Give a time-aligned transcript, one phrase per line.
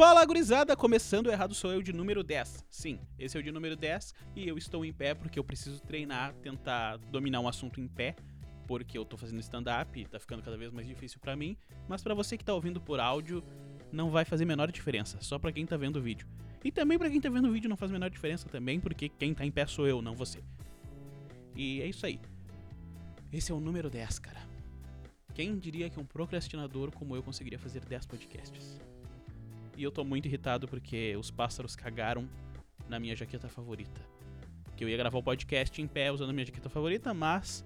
[0.00, 0.74] Fala, gurizada!
[0.74, 2.64] Começando errado sou eu de número 10.
[2.70, 5.78] Sim, esse é o de número 10 e eu estou em pé porque eu preciso
[5.82, 8.16] treinar, tentar dominar um assunto em pé,
[8.66, 11.54] porque eu tô fazendo stand-up e tá ficando cada vez mais difícil pra mim.
[11.86, 13.44] Mas pra você que tá ouvindo por áudio,
[13.92, 16.26] não vai fazer a menor diferença, só pra quem tá vendo o vídeo.
[16.64, 19.10] E também pra quem tá vendo o vídeo não faz a menor diferença também, porque
[19.10, 20.42] quem tá em pé sou eu, não você.
[21.54, 22.18] E é isso aí.
[23.30, 24.40] Esse é o número 10, cara.
[25.34, 28.80] Quem diria que um procrastinador como eu conseguiria fazer 10 podcasts?
[29.76, 32.28] E eu tô muito irritado porque os pássaros cagaram
[32.88, 34.00] na minha jaqueta favorita.
[34.76, 37.64] Que eu ia gravar o podcast em pé usando a minha jaqueta favorita, mas.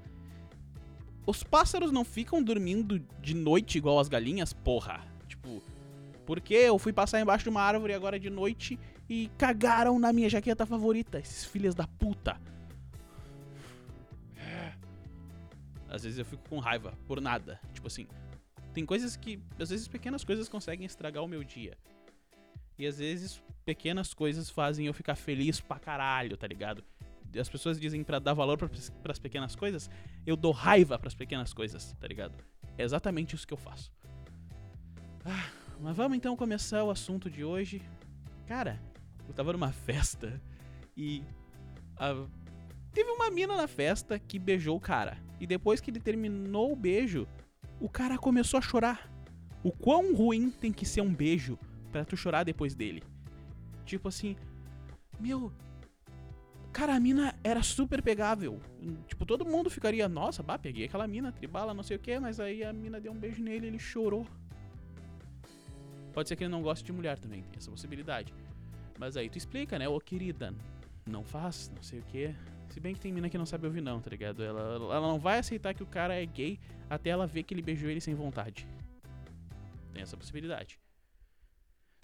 [1.27, 5.01] Os pássaros não ficam dormindo de noite igual as galinhas, porra.
[5.27, 5.63] Tipo,
[6.27, 10.29] porque eu fui passar embaixo de uma árvore agora de noite e cagaram na minha
[10.29, 12.41] jaqueta favorita, esses filhos da puta.
[15.89, 17.61] Às vezes eu fico com raiva por nada.
[17.73, 18.07] Tipo assim,
[18.73, 19.41] tem coisas que.
[19.59, 21.79] Às vezes pequenas coisas conseguem estragar o meu dia.
[22.79, 26.85] E às vezes pequenas coisas fazem eu ficar feliz pra caralho, tá ligado?
[27.39, 29.91] As pessoas dizem para dar valor para as pequenas coisas,
[30.27, 32.35] eu dou raiva para as pequenas coisas, tá ligado?
[32.79, 33.93] É exatamente isso que eu faço.
[35.25, 35.49] Ah,
[35.81, 37.83] mas vamos então começar o assunto de hoje.
[38.47, 38.81] Cara,
[39.27, 40.41] eu tava numa festa
[40.97, 41.23] e
[41.97, 42.15] a...
[42.93, 45.19] teve uma mina na festa que beijou o cara.
[45.41, 47.27] E depois que ele terminou o beijo,
[47.81, 49.11] o cara começou a chorar.
[49.63, 51.59] O quão ruim tem que ser um beijo
[51.95, 53.05] para tu chorar depois dele?
[53.87, 54.35] Tipo assim,
[55.21, 55.53] meu,
[56.73, 58.61] Cara, a mina era super pegável.
[59.07, 62.41] Tipo, todo mundo ficaria, nossa, bah, peguei aquela mina, tribala, não sei o que, mas
[62.41, 64.27] aí a mina deu um beijo nele ele chorou.
[66.13, 68.35] Pode ser que ele não goste de mulher também, tem essa possibilidade.
[68.99, 69.89] Mas aí tu explica, né?
[69.89, 70.53] Ô querida,
[71.09, 72.35] não faz, não sei o que.
[72.71, 74.43] Se bem que tem mina que não sabe ouvir, não, tá ligado?
[74.43, 76.59] Ela, ela não vai aceitar que o cara é gay
[76.91, 78.67] até ela ver que ele beijou ele sem vontade.
[79.93, 80.81] Tem essa possibilidade.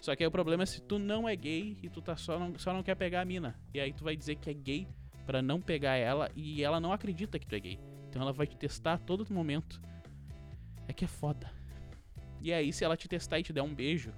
[0.01, 2.39] Só que aí o problema é se tu não é gay e tu tá só
[2.39, 3.55] não, só não quer pegar a mina.
[3.71, 4.87] E aí tu vai dizer que é gay
[5.27, 7.79] para não pegar ela e ela não acredita que tu é gay.
[8.09, 9.79] Então ela vai te testar a todo momento.
[10.87, 11.53] É que é foda.
[12.41, 14.11] E aí se ela te testar e te der um beijo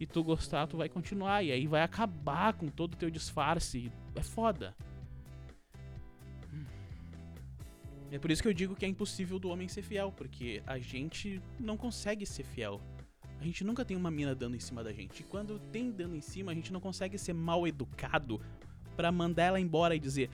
[0.00, 1.44] e tu gostar, tu vai continuar.
[1.44, 3.92] E aí vai acabar com todo o teu disfarce.
[4.16, 4.74] É foda.
[8.10, 10.78] É por isso que eu digo que é impossível do homem ser fiel, porque a
[10.78, 12.80] gente não consegue ser fiel.
[13.44, 15.20] A gente nunca tem uma mina dando em cima da gente.
[15.20, 18.40] E quando tem dando em cima, a gente não consegue ser mal educado
[18.96, 20.30] para mandar ela embora e dizer: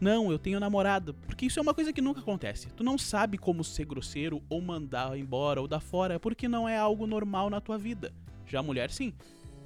[0.00, 1.12] Não, eu tenho namorada.
[1.12, 2.68] Porque isso é uma coisa que nunca acontece.
[2.68, 6.78] Tu não sabe como ser grosseiro ou mandar embora ou dar fora, porque não é
[6.78, 8.14] algo normal na tua vida.
[8.46, 9.12] Já a mulher, sim.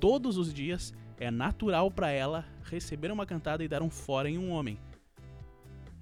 [0.00, 4.38] Todos os dias é natural para ela receber uma cantada e dar um fora em
[4.38, 4.78] um homem.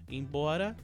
[0.08, 0.76] Embora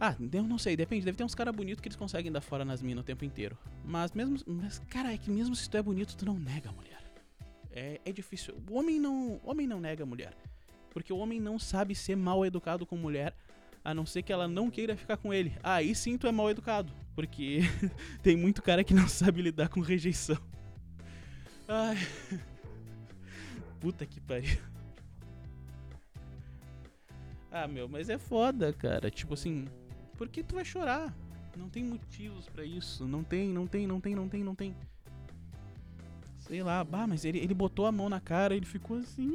[0.00, 1.04] ah, eu não sei, depende.
[1.04, 3.56] Deve ter uns caras bonitos que eles conseguem dar fora nas minas o tempo inteiro.
[3.84, 4.38] Mas mesmo.
[4.46, 7.02] Mas, cara, é que mesmo se tu é bonito, tu não nega a mulher.
[7.70, 8.54] É, é difícil.
[8.70, 9.38] O homem não.
[9.44, 10.32] homem não nega a mulher.
[10.88, 13.34] Porque o homem não sabe ser mal educado com mulher.
[13.84, 15.52] A não ser que ela não queira ficar com ele.
[15.62, 16.90] Aí sim tu é mal educado.
[17.14, 17.60] Porque
[18.22, 20.38] tem muito cara que não sabe lidar com rejeição.
[21.68, 21.98] Ai.
[23.78, 24.58] Puta que pariu.
[27.52, 29.10] Ah, meu, mas é foda, cara.
[29.10, 29.66] Tipo assim,
[30.20, 31.16] porque tu vai chorar.
[31.56, 33.08] Não tem motivos para isso.
[33.08, 34.76] Não tem, não tem, não tem, não tem, não tem.
[36.36, 39.34] Sei lá, bah, mas ele, ele botou a mão na cara e ele ficou assim.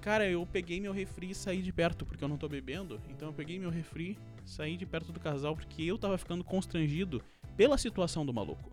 [0.00, 3.00] Cara, eu peguei meu refri e saí de perto, porque eu não tô bebendo.
[3.08, 7.22] Então eu peguei meu refri, saí de perto do casal, porque eu tava ficando constrangido
[7.56, 8.72] pela situação do maluco.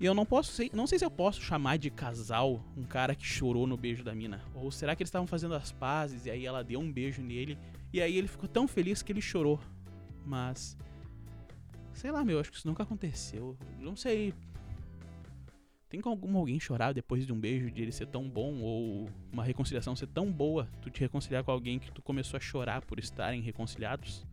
[0.00, 3.14] E eu não posso sei, não sei se eu posso chamar de casal um cara
[3.14, 4.42] que chorou no beijo da mina.
[4.52, 7.56] Ou será que eles estavam fazendo as pazes e aí ela deu um beijo nele
[7.92, 9.60] e aí ele ficou tão feliz que ele chorou.
[10.24, 10.76] Mas.
[11.92, 13.56] Sei lá, meu, acho que isso nunca aconteceu.
[13.78, 14.32] Não sei.
[15.90, 19.44] Tem como alguém chorar depois de um beijo, de ele ser tão bom, ou uma
[19.44, 22.98] reconciliação ser tão boa, tu te reconciliar com alguém que tu começou a chorar por
[22.98, 24.26] estarem reconciliados?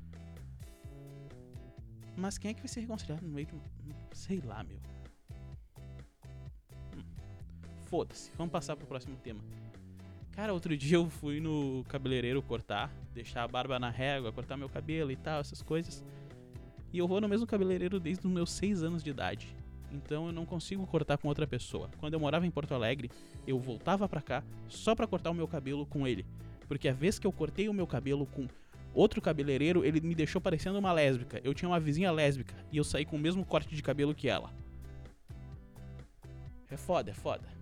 [2.16, 3.60] Mas quem é que vai ser reconciliado no meio de um.
[4.14, 4.80] Sei lá, meu.
[6.96, 7.04] Hum.
[7.90, 9.42] Foda-se, vamos passar pro próximo tema.
[10.40, 14.70] Cara, outro dia eu fui no cabeleireiro cortar, deixar a barba na régua, cortar meu
[14.70, 16.02] cabelo e tal, essas coisas.
[16.94, 19.54] E eu vou no mesmo cabeleireiro desde os meus 6 anos de idade.
[19.92, 21.90] Então eu não consigo cortar com outra pessoa.
[21.98, 23.12] Quando eu morava em Porto Alegre,
[23.46, 26.26] eu voltava pra cá só pra cortar o meu cabelo com ele.
[26.70, 28.48] Porque a vez que eu cortei o meu cabelo com
[28.94, 31.42] outro cabeleireiro, ele me deixou parecendo uma lésbica.
[31.44, 34.30] Eu tinha uma vizinha lésbica e eu saí com o mesmo corte de cabelo que
[34.30, 34.54] ela.
[36.72, 37.59] É foda, é foda.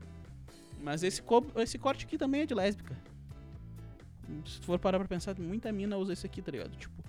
[0.82, 1.22] Mas esse,
[1.58, 2.96] esse corte aqui também é de lésbica.
[4.46, 6.76] Se for parar pra pensar, muita mina usa esse aqui, tá ligado?
[6.76, 7.04] Tipo.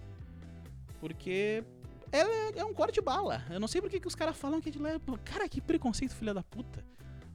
[1.00, 1.64] Porque
[2.10, 3.44] ela é, é um corte bala.
[3.50, 5.18] Eu não sei por que, que os caras falam que é de lésbica.
[5.18, 6.84] Cara, que preconceito, filha da puta.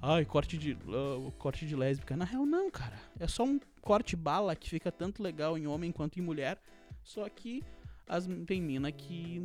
[0.01, 2.17] Ai, corte de, uh, corte de lésbica.
[2.17, 2.99] Na real, não, cara.
[3.19, 6.61] É só um corte bala que fica tanto legal em homem quanto em mulher.
[7.03, 7.63] Só que
[8.07, 9.41] as, tem mina que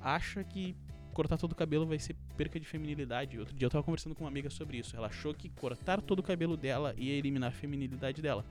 [0.00, 0.76] acha que
[1.14, 3.38] cortar todo o cabelo vai ser perca de feminilidade.
[3.38, 4.96] Outro dia eu tava conversando com uma amiga sobre isso.
[4.96, 8.44] Ela achou que cortar todo o cabelo dela ia eliminar a feminilidade dela.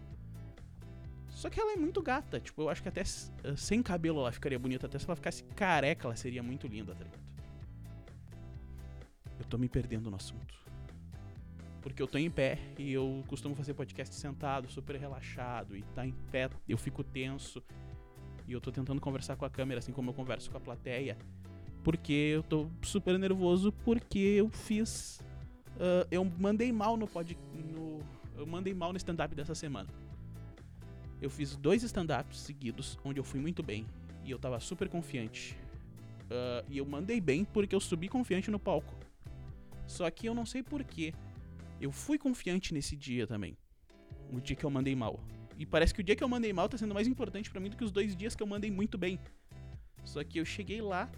[1.29, 2.39] Só que ela é muito gata.
[2.39, 4.87] Tipo, eu acho que até uh, sem cabelo ela ficaria bonita.
[4.87, 7.23] Até se ela ficasse careca, ela seria muito linda, tá ligado?
[9.37, 10.55] Eu tô me perdendo no assunto.
[11.81, 15.75] Porque eu tô em pé e eu costumo fazer podcast sentado, super relaxado.
[15.75, 17.61] E tá em pé, eu fico tenso.
[18.47, 21.17] E eu tô tentando conversar com a câmera, assim como eu converso com a plateia.
[21.85, 25.19] Porque eu tô super nervoso porque eu fiz.
[25.75, 27.37] Uh, eu mandei mal no pod.
[27.53, 27.99] No,
[28.35, 29.87] eu mandei mal no stand-up dessa semana.
[31.21, 33.85] Eu fiz dois stand-ups seguidos, onde eu fui muito bem.
[34.23, 35.55] E eu tava super confiante.
[36.23, 38.95] Uh, e eu mandei bem porque eu subi confiante no palco.
[39.85, 41.13] Só que eu não sei porquê.
[41.79, 43.55] Eu fui confiante nesse dia também.
[44.33, 45.19] O dia que eu mandei mal.
[45.55, 47.69] E parece que o dia que eu mandei mal tá sendo mais importante para mim
[47.69, 49.19] do que os dois dias que eu mandei muito bem.
[50.03, 51.11] Só que eu cheguei lá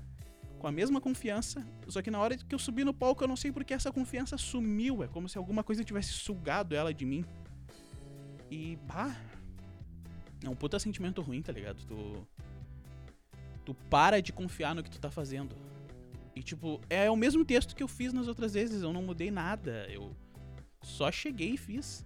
[0.57, 3.35] com a mesma confiança, só que na hora que eu subi no palco eu não
[3.35, 5.03] sei porque essa confiança sumiu.
[5.03, 7.23] É como se alguma coisa tivesse sugado ela de mim.
[8.49, 9.15] E, bah,
[10.43, 11.83] é um puta sentimento ruim, tá ligado?
[11.85, 12.27] Tu.
[13.65, 15.55] Tu para de confiar no que tu tá fazendo.
[16.35, 19.29] E, tipo, é o mesmo texto que eu fiz nas outras vezes, eu não mudei
[19.29, 19.85] nada.
[19.89, 20.15] Eu
[20.81, 22.05] só cheguei e fiz.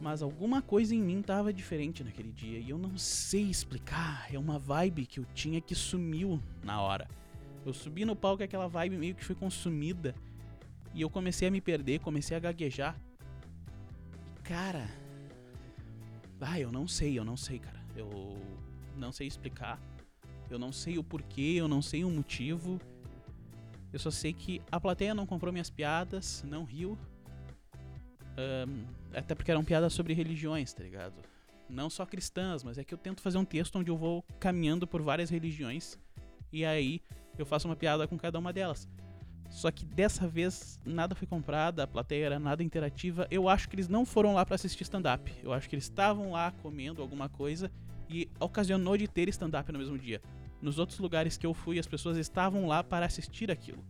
[0.00, 4.26] Mas alguma coisa em mim tava diferente naquele dia e eu não sei explicar.
[4.32, 7.08] É uma vibe que eu tinha que sumiu na hora.
[7.68, 10.14] Eu subi no palco e aquela vibe meio que foi consumida.
[10.94, 12.98] E eu comecei a me perder, comecei a gaguejar.
[14.42, 14.88] Cara,
[16.40, 17.78] ah, eu não sei, eu não sei, cara.
[17.94, 18.38] Eu
[18.96, 19.78] não sei explicar.
[20.48, 22.80] Eu não sei o porquê, eu não sei o motivo.
[23.92, 26.96] Eu só sei que a plateia não comprou minhas piadas, não riu.
[28.38, 31.16] Um, até porque eram piadas sobre religiões, tá ligado?
[31.68, 34.86] Não só cristãs, mas é que eu tento fazer um texto onde eu vou caminhando
[34.86, 35.98] por várias religiões
[36.50, 37.02] e aí
[37.38, 38.88] eu faço uma piada com cada uma delas.
[39.50, 43.26] Só que dessa vez nada foi comprado, a plateia era nada interativa.
[43.30, 45.32] Eu acho que eles não foram lá para assistir stand-up.
[45.42, 47.70] Eu acho que eles estavam lá comendo alguma coisa
[48.08, 50.20] e ocasionou de ter stand-up no mesmo dia.
[50.60, 53.82] Nos outros lugares que eu fui, as pessoas estavam lá para assistir aquilo.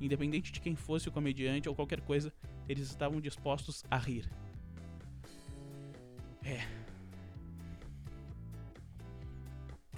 [0.00, 2.32] Independente de quem fosse o comediante ou qualquer coisa,
[2.68, 4.30] eles estavam dispostos a rir.
[6.44, 6.60] É.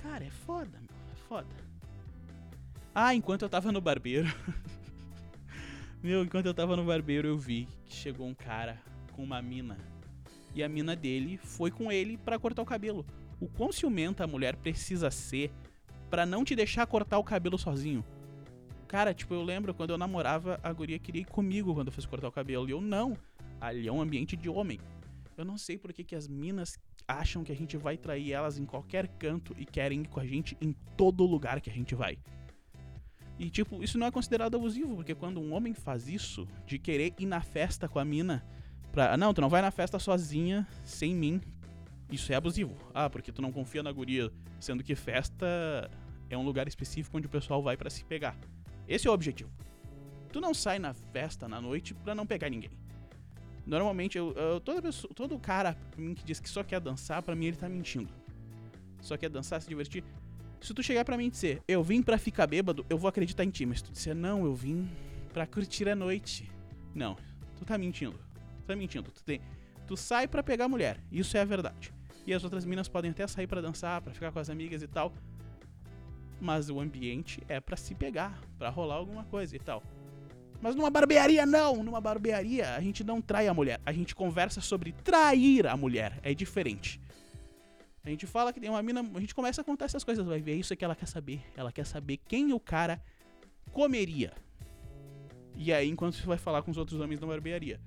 [0.03, 0.91] Cara, é foda, meu.
[1.13, 1.74] É foda.
[2.95, 4.29] Ah, enquanto eu tava no barbeiro.
[6.01, 8.81] Meu, enquanto eu tava no barbeiro, eu vi que chegou um cara
[9.13, 9.77] com uma mina.
[10.55, 13.05] E a mina dele foi com ele para cortar o cabelo.
[13.41, 15.51] O quão ciumenta a mulher precisa ser
[16.09, 18.05] para não te deixar cortar o cabelo sozinho?
[18.87, 22.07] Cara, tipo, eu lembro quando eu namorava, a guria queria ir comigo quando eu fosse
[22.07, 22.69] cortar o cabelo.
[22.69, 23.19] E eu não.
[23.61, 24.79] Ali é um ambiente de homem.
[25.37, 28.57] Eu não sei por que, que as minas acham que a gente vai trair elas
[28.57, 31.93] em qualquer canto e querem ir com a gente em todo lugar que a gente
[31.97, 32.17] vai.
[33.39, 37.15] E, tipo, isso não é considerado abusivo, porque quando um homem faz isso, de querer
[37.19, 38.45] ir na festa com a mina,
[38.93, 39.17] pra.
[39.17, 41.41] Não, tu não vai na festa sozinha, sem mim.
[42.11, 42.77] Isso é abusivo.
[42.93, 45.91] Ah, porque tu não confia na guria, sendo que festa
[46.31, 48.37] é um lugar específico onde o pessoal vai para se pegar.
[48.87, 49.51] Esse é o objetivo.
[50.33, 52.71] Tu não sai na festa na noite pra não pegar ninguém.
[53.67, 57.47] Normalmente, eu, eu toda pessoa, todo cara que diz que só quer dançar, para mim
[57.47, 58.13] ele tá mentindo.
[59.01, 60.05] Só quer dançar, se divertir.
[60.65, 63.45] Se tu chegar para mim e dizer, eu vim para ficar bêbado, eu vou acreditar
[63.45, 63.67] em ti.
[63.67, 64.89] Mas se tu disser, não, eu vim
[65.31, 66.51] para curtir a noite.
[66.95, 67.19] Não,
[67.59, 68.19] tu tá mentindo.
[68.61, 69.11] Tu tá mentindo.
[69.11, 69.43] Tu, tem,
[69.87, 70.99] tu sai para pegar mulher.
[71.13, 71.93] Isso é a verdade.
[72.27, 74.87] E as outras minas podem até sair para dançar, para ficar com as amigas e
[74.87, 75.13] tal.
[76.41, 79.83] Mas o ambiente é para se pegar, para rolar alguma coisa e tal.
[80.63, 84.63] Mas numa barbearia não, numa barbearia a gente não trai a mulher, a gente conversa
[84.63, 86.99] sobre trair a mulher, é diferente.
[88.05, 89.01] A gente fala que tem uma mina.
[89.01, 91.41] A gente começa a contar essas coisas, vai ver é isso que ela quer saber.
[91.57, 93.03] Ela quer saber quem o cara
[93.73, 94.33] comeria.
[95.57, 97.81] E aí, enquanto você vai falar com os outros homens da barbearia.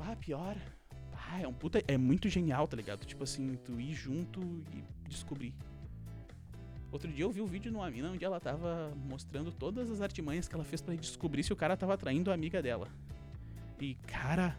[0.00, 0.56] Ah, pior.
[1.12, 1.82] Ah, é um puta.
[1.86, 3.04] É muito genial, tá ligado?
[3.04, 4.40] Tipo assim, tu ir junto
[4.72, 5.54] e descobrir.
[6.90, 10.46] Outro dia eu vi um vídeo numa mina onde ela tava mostrando todas as artimanhas
[10.46, 12.88] que ela fez para descobrir se o cara tava traindo a amiga dela.
[13.80, 14.56] E, cara,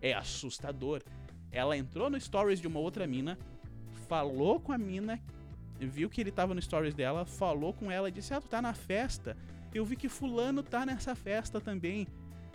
[0.00, 1.02] é assustador.
[1.52, 3.38] Ela entrou no stories de uma outra mina,
[4.08, 5.20] falou com a mina,
[5.78, 8.60] viu que ele tava no stories dela, falou com ela e disse: Ah, tu tá
[8.60, 9.36] na festa.
[9.74, 12.06] Eu vi que fulano tá nessa festa também.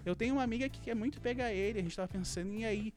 [0.06, 2.94] Eu tenho uma amiga que quer muito pegar ele, a gente tava pensando em aí.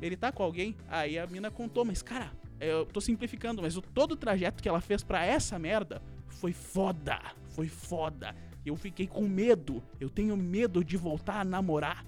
[0.00, 0.76] Ele tá com alguém?
[0.88, 4.68] Aí a mina contou, mas cara, eu tô simplificando, mas o todo o trajeto que
[4.68, 8.34] ela fez para essa merda foi foda, foi foda.
[8.64, 9.82] Eu fiquei com medo.
[9.98, 12.04] Eu tenho medo de voltar a namorar.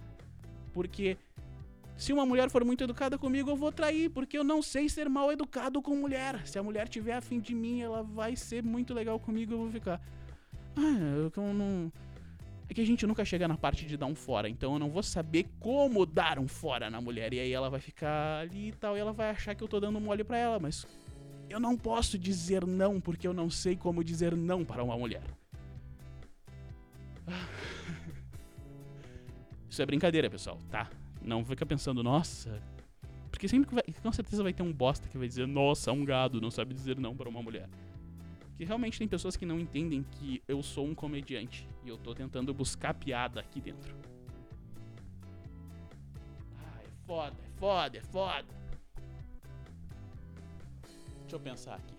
[0.73, 1.19] Porque
[2.03, 5.09] se uma mulher for muito educada comigo, eu vou trair, porque eu não sei ser
[5.09, 6.45] mal educado com mulher.
[6.45, 9.71] Se a mulher tiver afim de mim, ela vai ser muito legal comigo, eu vou
[9.71, 10.01] ficar.
[10.75, 11.93] Ah, eu não.
[12.69, 14.91] É que a gente nunca chega na parte de dar um fora, então eu não
[14.91, 17.33] vou saber como dar um fora na mulher.
[17.33, 19.79] E aí ela vai ficar ali e tal, e ela vai achar que eu tô
[19.79, 20.85] dando mole pra ela, mas
[21.49, 25.23] eu não posso dizer não porque eu não sei como dizer não para uma mulher.
[29.71, 30.91] Isso é brincadeira, pessoal, tá?
[31.25, 32.63] Não fica pensando, nossa.
[33.31, 36.41] Porque sempre vai, com certeza vai ter um bosta que vai dizer, nossa, um gado,
[36.41, 37.69] não sabe dizer não para uma mulher.
[38.57, 42.15] Que realmente tem pessoas que não entendem que eu sou um comediante e eu tô
[42.15, 43.97] tentando buscar piada aqui dentro.
[46.59, 48.63] Ah, é foda, é foda, é foda.
[51.23, 51.95] Deixa eu pensar aqui.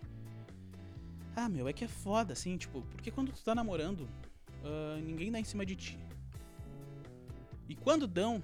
[1.36, 5.32] Ah, meu, é que é foda, assim, tipo, porque quando tu tá namorando, uh, ninguém
[5.32, 6.00] dá em cima de ti.
[7.68, 8.42] E quando dão,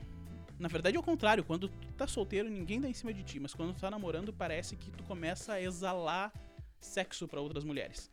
[0.59, 3.39] na verdade é o contrário, quando tu tá solteiro, ninguém dá em cima de ti,
[3.39, 6.31] mas quando tu tá namorando, parece que tu começa a exalar
[6.79, 8.11] sexo para outras mulheres.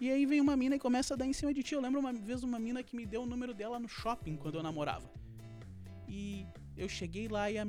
[0.00, 1.74] E aí vem uma mina e começa a dar em cima de ti.
[1.74, 4.56] Eu lembro uma vez uma mina que me deu o número dela no shopping quando
[4.56, 5.10] eu namorava.
[6.06, 6.46] E
[6.76, 7.66] eu cheguei lá e a,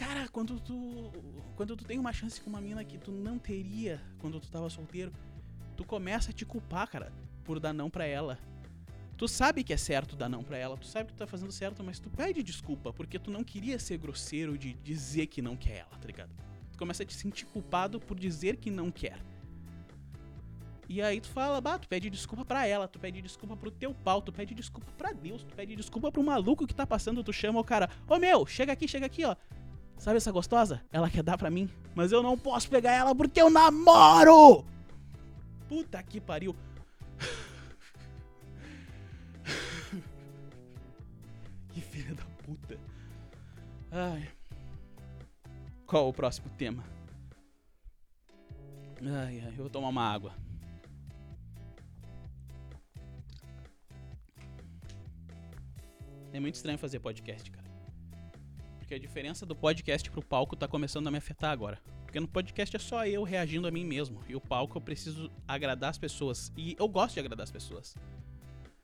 [0.00, 1.12] Cara, quando tu.
[1.54, 4.70] Quando tu tem uma chance com uma mina que tu não teria quando tu tava
[4.70, 5.12] solteiro,
[5.76, 7.12] tu começa a te culpar, cara,
[7.44, 8.38] por dar não pra ela.
[9.20, 11.52] Tu sabe que é certo dar não pra ela, tu sabe que tu tá fazendo
[11.52, 15.54] certo, mas tu pede desculpa, porque tu não queria ser grosseiro de dizer que não
[15.54, 16.30] quer ela, tá ligado?
[16.72, 19.18] Tu começa a te sentir culpado por dizer que não quer.
[20.88, 23.92] E aí tu fala, bah, tu pede desculpa pra ela, tu pede desculpa pro teu
[23.92, 27.30] pau, tu pede desculpa pra Deus, tu pede desculpa pro maluco que tá passando, tu
[27.30, 29.36] chama o cara, ô meu, chega aqui, chega aqui, ó.
[29.98, 30.80] Sabe essa gostosa?
[30.90, 34.64] Ela quer dar pra mim, mas eu não posso pegar ela porque eu namoro!
[35.68, 36.56] Puta que pariu.
[43.90, 44.28] Ai.
[45.86, 46.84] Qual o próximo tema?
[49.02, 50.34] Ai, ai, eu vou tomar uma água.
[56.32, 57.70] É muito estranho fazer podcast, cara
[58.90, 61.78] porque a diferença do podcast pro palco tá começando a me afetar agora.
[62.04, 64.20] Porque no podcast é só eu reagindo a mim mesmo.
[64.28, 66.52] E o palco eu preciso agradar as pessoas.
[66.56, 67.94] E eu gosto de agradar as pessoas.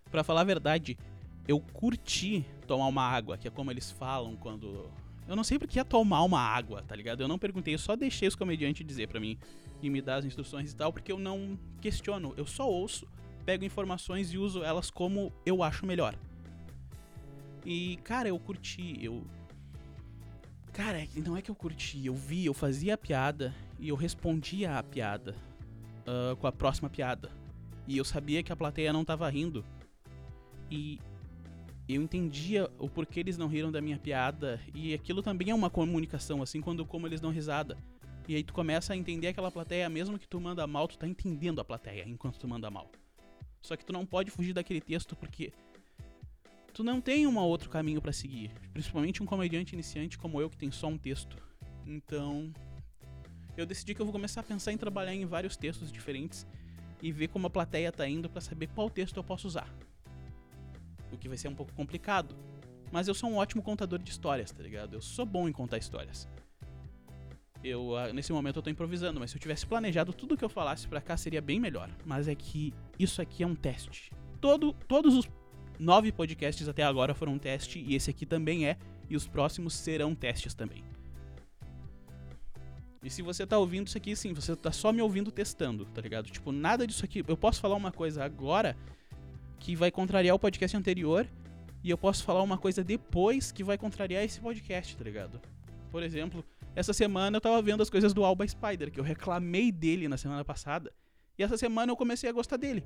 [0.08, 0.96] Para falar a verdade,
[1.48, 4.90] eu curti tomar uma água, que é como eles falam quando.
[5.26, 7.20] Eu não sei porque ia tomar uma água, tá ligado?
[7.20, 9.38] Eu não perguntei, eu só deixei os comediantes dizer para mim
[9.82, 12.32] e me dar as instruções e tal, porque eu não questiono.
[12.37, 13.06] Eu só ouço,
[13.44, 16.14] pego informações e uso elas como eu acho melhor.
[17.64, 19.25] E, cara, eu curti, eu
[20.76, 23.96] Cara, é não é que eu curti, eu vi, eu fazia a piada e eu
[23.96, 25.35] respondia a piada
[26.06, 27.30] uh, com a próxima piada.
[27.88, 29.64] E eu sabia que a plateia não tava rindo.
[30.70, 31.00] E
[31.94, 34.60] eu entendia o porquê eles não riram da minha piada.
[34.74, 37.78] E aquilo também é uma comunicação, assim quando como eles dão risada.
[38.28, 41.06] E aí tu começa a entender aquela plateia, mesmo que tu manda mal, tu tá
[41.06, 42.90] entendendo a plateia enquanto tu manda mal.
[43.62, 45.52] Só que tu não pode fugir daquele texto porque
[46.74, 48.50] tu não tem um outro caminho para seguir.
[48.72, 51.36] Principalmente um comediante iniciante como eu, que tem só um texto.
[51.86, 52.52] Então,
[53.56, 56.44] eu decidi que eu vou começar a pensar em trabalhar em vários textos diferentes
[57.00, 59.72] e ver como a plateia tá indo para saber qual texto eu posso usar.
[61.16, 62.37] O que vai ser um pouco complicado.
[62.92, 64.94] Mas eu sou um ótimo contador de histórias, tá ligado?
[64.94, 66.28] Eu sou bom em contar histórias.
[67.64, 70.49] Eu, ah, nesse momento eu tô improvisando, mas se eu tivesse planejado tudo que eu
[70.49, 71.90] falasse para cá seria bem melhor.
[72.04, 74.12] Mas é que isso aqui é um teste.
[74.40, 75.26] Todo, todos os
[75.78, 78.78] Nove podcasts até agora foram um teste e esse aqui também é,
[79.11, 80.82] e os próximos serão testes também.
[83.02, 86.00] E se você tá ouvindo isso aqui, sim, você tá só me ouvindo testando, tá
[86.00, 86.30] ligado?
[86.30, 87.23] Tipo, nada disso aqui.
[87.26, 88.76] Eu posso falar uma coisa agora
[89.58, 91.26] que vai contrariar o podcast anterior,
[91.82, 95.40] e eu posso falar uma coisa depois que vai contrariar esse podcast, tá ligado?
[95.90, 96.44] Por exemplo,
[96.75, 100.16] essa semana eu tava vendo as coisas do Alba Spider, que eu reclamei dele na
[100.16, 100.92] semana passada,
[101.38, 102.84] e essa semana eu comecei a gostar dele.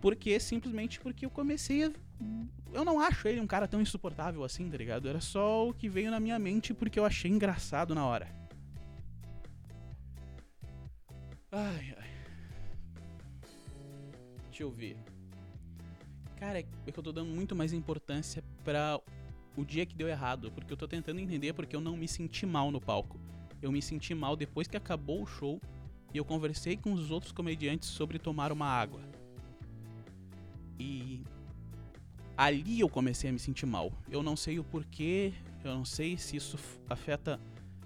[0.00, 1.92] Porque simplesmente porque eu comecei a.
[2.72, 5.08] Eu não acho ele um cara tão insuportável assim, tá ligado?
[5.08, 8.28] Era só o que veio na minha mente porque eu achei engraçado na hora.
[11.52, 12.10] Ai, ai.
[14.48, 14.96] Deixa eu ver.
[16.40, 18.98] Cara, é que eu tô dando muito mais importância para
[19.54, 22.46] o dia que deu errado, porque eu tô tentando entender porque eu não me senti
[22.46, 23.20] mal no palco.
[23.60, 25.60] Eu me senti mal depois que acabou o show
[26.14, 29.02] e eu conversei com os outros comediantes sobre tomar uma água.
[30.78, 31.22] E
[32.38, 33.92] ali eu comecei a me sentir mal.
[34.10, 37.38] Eu não sei o porquê, eu não sei se isso afeta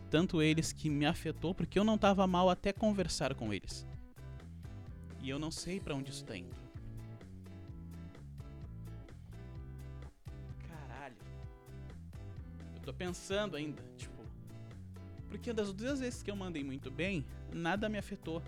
[0.09, 3.85] tanto eles que me afetou, porque eu não tava mal até conversar com eles.
[5.21, 6.64] E eu não sei para onde isso tá indo.
[12.85, 14.13] Tô pensando ainda, tipo.
[15.29, 18.43] Porque das duas vezes que eu mandei muito bem, nada me afetou.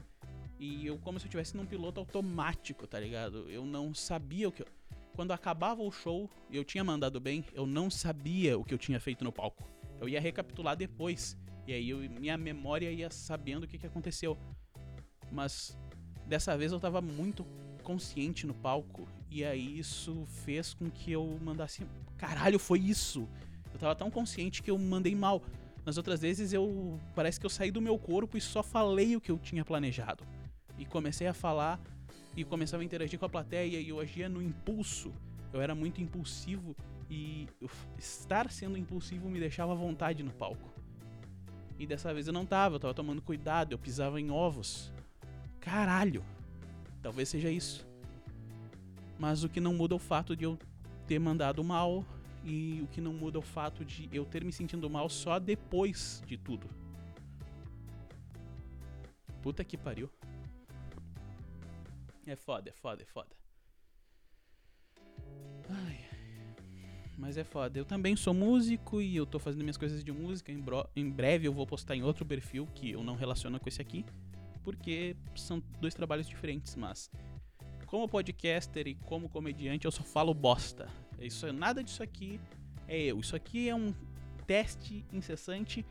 [0.58, 3.50] E eu, como se eu estivesse num piloto automático, tá ligado?
[3.50, 4.66] Eu não sabia o que eu.
[5.14, 8.78] Quando acabava o show e eu tinha mandado bem, eu não sabia o que eu
[8.78, 9.68] tinha feito no palco.
[10.00, 11.36] Eu ia recapitular depois.
[11.66, 14.38] E aí eu, minha memória ia sabendo o que, que aconteceu.
[15.32, 15.76] Mas
[16.26, 17.44] dessa vez eu tava muito
[17.82, 19.08] consciente no palco.
[19.30, 21.86] E aí isso fez com que eu mandasse.
[22.16, 23.28] Caralho, foi isso!
[23.76, 25.42] Eu tava tão consciente que eu mandei mal.
[25.84, 26.98] Nas outras vezes eu.
[27.14, 30.24] Parece que eu saí do meu corpo e só falei o que eu tinha planejado.
[30.78, 31.78] E comecei a falar
[32.34, 35.12] e começava a interagir com a plateia e eu agia no impulso.
[35.52, 36.74] Eu era muito impulsivo
[37.10, 37.46] e
[37.98, 40.72] estar sendo impulsivo me deixava à vontade no palco.
[41.78, 44.90] E dessa vez eu não tava, eu tava tomando cuidado, eu pisava em ovos.
[45.60, 46.24] Caralho!
[47.02, 47.86] Talvez seja isso.
[49.18, 50.58] Mas o que não muda é o fato de eu
[51.06, 52.04] ter mandado mal
[52.46, 55.40] e o que não muda é o fato de eu ter me sentindo mal só
[55.40, 56.68] depois de tudo.
[59.42, 60.08] Puta que pariu.
[62.24, 63.36] É foda, é foda, é foda.
[65.68, 65.98] Ai,
[67.18, 67.78] mas é foda.
[67.78, 70.52] Eu também sou músico e eu tô fazendo minhas coisas de música.
[70.52, 73.82] Em, em breve eu vou postar em outro perfil que eu não relaciono com esse
[73.82, 74.04] aqui,
[74.62, 77.10] porque são dois trabalhos diferentes, mas
[77.86, 80.88] como podcaster e como comediante eu só falo bosta.
[81.20, 82.40] Isso, nada disso aqui
[82.86, 83.18] é eu.
[83.20, 83.92] Isso aqui é um
[84.46, 85.84] teste incessante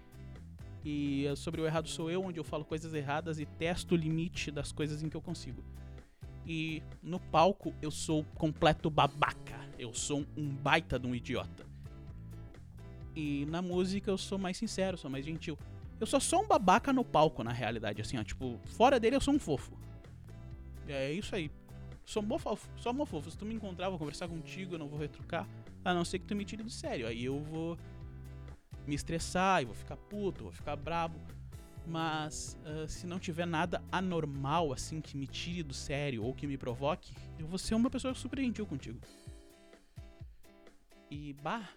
[0.83, 4.51] e sobre o errado sou eu, onde eu falo coisas erradas e testo o limite
[4.51, 5.63] das coisas em que eu consigo.
[6.45, 9.65] E no palco eu sou completo babaca.
[9.79, 11.65] Eu sou um baita de um idiota.
[13.15, 15.57] E na música eu sou mais sincero, sou mais gentil.
[15.99, 18.23] Eu só sou um babaca no palco, na realidade, assim, ó.
[18.23, 19.77] Tipo, fora dele eu sou um fofo.
[20.87, 21.49] É isso aí.
[22.05, 23.31] Sou um fofo, só um fofo.
[23.31, 25.47] Se tu me encontrar, vou conversar contigo, eu não vou retrucar.
[25.83, 27.07] A não ser que tu me tire do sério.
[27.07, 27.77] Aí eu vou
[28.85, 31.19] me estressar e vou ficar puto, vou ficar brabo.
[31.87, 36.47] Mas uh, se não tiver nada anormal, assim, que me tire do sério ou que
[36.47, 38.99] me provoque, eu vou ser uma pessoa super gentil contigo.
[41.09, 41.69] E, bah.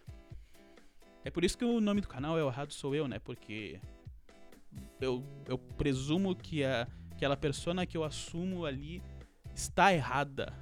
[1.25, 3.19] É por isso que o nome do canal é O Errado Sou Eu, né?
[3.19, 3.81] Porque
[5.01, 9.03] eu, eu presumo que a, aquela persona que eu assumo ali
[9.59, 10.53] está errada.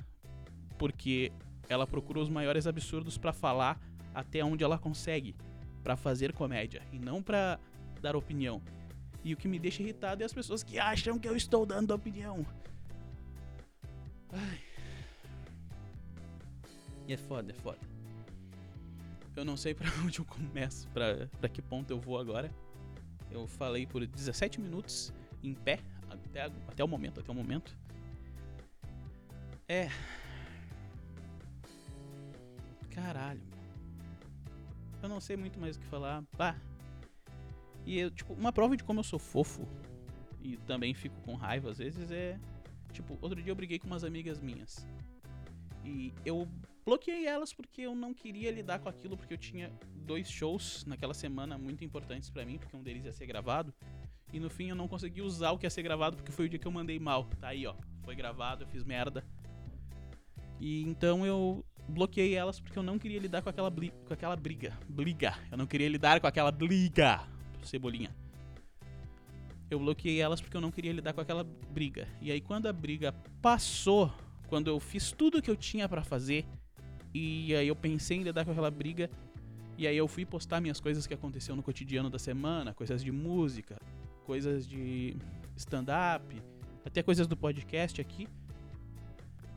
[0.79, 1.31] Porque
[1.69, 3.79] ela procura os maiores absurdos para falar
[4.15, 5.37] até onde ela consegue.
[5.83, 6.83] para fazer comédia.
[6.93, 7.61] E não para
[8.03, 8.61] dar opinião.
[9.23, 11.95] E o que me deixa irritado é as pessoas que acham que eu estou dando
[11.95, 12.45] opinião.
[14.33, 14.61] Ai.
[17.07, 17.79] E é foda, é foda.
[19.37, 22.51] Eu não sei para onde eu começo, pra que ponto eu vou agora.
[23.31, 25.79] Eu falei por 17 minutos em pé,
[26.11, 27.77] até, até o momento, até o momento.
[29.69, 29.89] É.
[32.91, 33.43] Caralho.
[35.03, 36.25] Eu não sei muito mais o que falar.
[36.37, 36.57] Bah.
[37.85, 39.69] E eu, tipo, uma prova de como eu sou fofo
[40.41, 42.39] e também fico com raiva às vezes é.
[42.93, 44.87] Tipo, outro dia eu briguei com umas amigas minhas.
[45.85, 46.49] E eu
[46.85, 51.13] bloqueei elas porque eu não queria lidar com aquilo, porque eu tinha dois shows naquela
[51.13, 53.75] semana muito importantes para mim, porque um deles ia ser gravado.
[54.33, 56.49] E no fim eu não consegui usar o que ia ser gravado porque foi o
[56.49, 57.25] dia que eu mandei mal.
[57.41, 57.75] Tá aí, ó.
[58.03, 59.25] Foi gravado, eu fiz merda.
[60.61, 64.77] E então eu bloqueei elas porque eu não queria lidar com aquela, com aquela briga.
[64.89, 65.35] Briga.
[65.51, 67.21] Eu não queria lidar com aquela briga.
[67.63, 68.15] Cebolinha.
[69.71, 72.09] Eu bloqueei elas porque eu não queria lidar com aquela briga.
[72.21, 74.13] E aí quando a briga passou,
[74.49, 76.47] quando eu fiz tudo o que eu tinha para fazer,
[77.13, 79.11] e aí eu pensei em lidar com aquela briga,
[79.79, 83.11] e aí eu fui postar minhas coisas que aconteceu no cotidiano da semana, coisas de
[83.11, 83.77] música,
[84.25, 85.17] coisas de
[85.57, 86.43] stand-up,
[86.85, 88.29] até coisas do podcast aqui.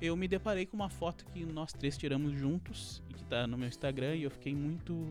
[0.02, 3.58] Eu me deparei com uma foto que nós três tiramos juntos e que tá no
[3.58, 5.06] meu Instagram e eu fiquei muito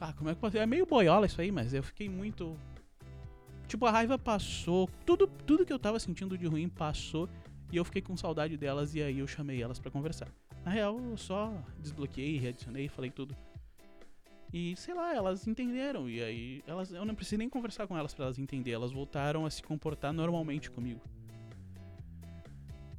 [0.00, 2.56] ah, como é que pode É meio boiola isso aí, mas eu fiquei muito.
[3.66, 4.88] Tipo, a raiva passou.
[5.04, 7.28] Tudo, tudo que eu tava sentindo de ruim passou.
[7.72, 8.94] E eu fiquei com saudade delas.
[8.94, 10.28] E aí eu chamei elas para conversar.
[10.64, 13.34] Na real, eu só desbloqueei, readicionei, falei tudo.
[14.52, 16.08] E sei lá, elas entenderam.
[16.08, 18.74] E aí, elas, eu não precisei nem conversar com elas para elas entenderem.
[18.74, 21.00] Elas voltaram a se comportar normalmente comigo.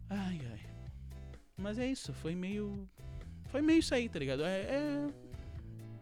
[0.09, 0.46] Ai.
[1.58, 2.88] Mas é isso, foi meio.
[3.48, 4.43] Foi meio isso aí, tá ligado?
[4.43, 5.08] É, é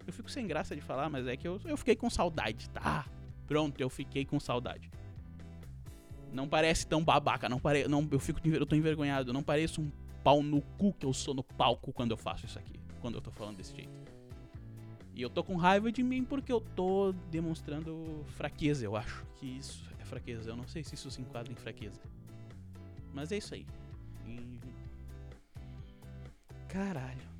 [0.07, 3.05] eu fico sem graça de falar, mas é que eu, eu fiquei com saudade, tá?
[3.47, 4.91] Pronto, eu fiquei com saudade.
[6.31, 9.91] Não parece tão babaca, não pare, não eu fico eu tô envergonhado, não pareço um
[10.23, 13.21] pau no cu que eu sou no palco quando eu faço isso aqui, quando eu
[13.21, 13.93] tô falando desse jeito.
[15.15, 19.45] E eu tô com raiva de mim porque eu tô demonstrando fraqueza, eu acho que
[19.45, 20.49] isso é fraqueza.
[20.49, 22.01] Eu não sei se isso se enquadra em fraqueza.
[23.13, 23.65] Mas é isso aí.
[24.27, 24.59] E...
[26.67, 27.35] Caralho.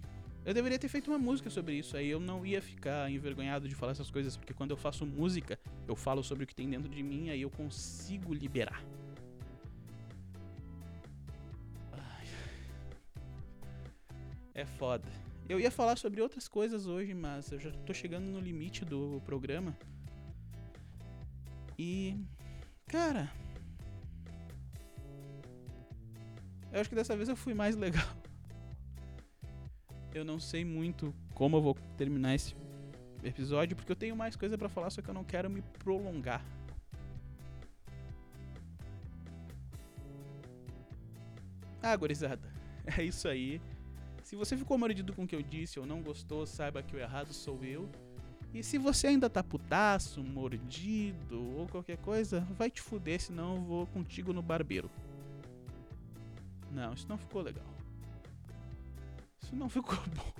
[0.45, 3.73] Eu deveria ter feito uma música sobre isso, aí eu não ia ficar envergonhado de
[3.73, 6.87] falar essas coisas, porque quando eu faço música, eu falo sobre o que tem dentro
[6.87, 8.83] de mim, aí eu consigo liberar.
[11.91, 12.27] Ai.
[14.53, 15.09] É foda.
[15.49, 19.21] Eu ia falar sobre outras coisas hoje, mas eu já tô chegando no limite do
[19.25, 19.75] programa.
[21.77, 22.15] E.
[22.87, 23.31] Cara.
[26.71, 28.07] Eu acho que dessa vez eu fui mais legal.
[30.15, 32.55] Eu não sei muito como eu vou terminar esse
[33.21, 36.41] episódio, porque eu tenho mais coisa para falar, só que eu não quero me prolongar.
[41.83, 42.49] Ah, gurizada,
[42.97, 43.61] é isso aí.
[44.23, 46.99] Se você ficou mordido com o que eu disse ou não gostou, saiba que o
[46.99, 47.89] errado sou eu.
[48.53, 53.61] E se você ainda tá putaço, mordido ou qualquer coisa, vai te fuder, senão eu
[53.61, 54.89] vou contigo no barbeiro.
[56.71, 57.74] Não, isso não ficou legal.
[59.45, 60.33] Isso não ficou bom.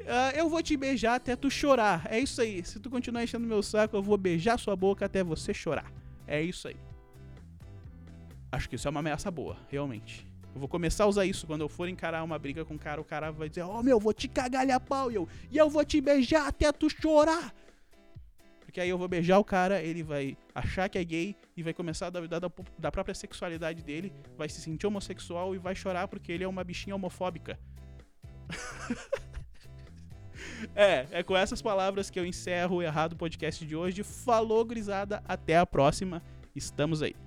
[0.00, 2.06] Uh, eu vou te beijar até tu chorar.
[2.10, 2.64] É isso aí.
[2.64, 5.90] Se tu continuar enchendo meu saco, eu vou beijar sua boca até você chorar.
[6.26, 6.76] É isso aí.
[8.50, 10.26] Acho que isso é uma ameaça boa, realmente.
[10.54, 13.00] Eu vou começar a usar isso quando eu for encarar uma briga com o cara.
[13.00, 15.10] O cara vai dizer: Ó, oh, meu, vou te cagar a pau.
[15.10, 17.54] Eu, e eu vou te beijar até tu chorar.
[18.60, 21.72] Porque aí eu vou beijar o cara, ele vai achar que é gay e vai
[21.72, 26.08] começar a duvidar da, da própria sexualidade dele, vai se sentir homossexual e vai chorar
[26.08, 27.58] porque ele é uma bichinha homofóbica.
[30.74, 34.02] é, é com essas palavras que eu encerro o Errado Podcast de hoje.
[34.02, 35.22] Falou, grisada.
[35.26, 36.22] Até a próxima.
[36.54, 37.25] Estamos aí.